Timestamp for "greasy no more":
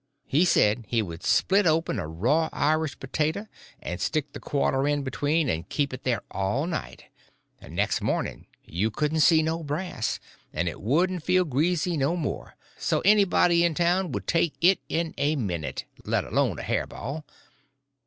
11.45-12.55